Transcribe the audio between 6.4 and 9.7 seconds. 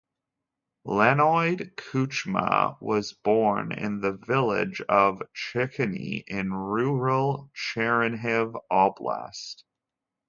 rural Chernihiv Oblast.